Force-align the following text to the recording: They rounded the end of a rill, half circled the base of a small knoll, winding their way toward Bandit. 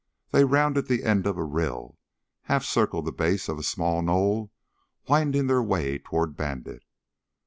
They 0.31 0.45
rounded 0.45 0.87
the 0.87 1.03
end 1.03 1.27
of 1.27 1.37
a 1.37 1.43
rill, 1.43 1.99
half 2.45 2.63
circled 2.65 3.05
the 3.05 3.11
base 3.11 3.47
of 3.47 3.59
a 3.59 3.61
small 3.61 4.01
knoll, 4.01 4.51
winding 5.07 5.45
their 5.45 5.61
way 5.61 5.99
toward 5.99 6.35
Bandit. 6.35 6.81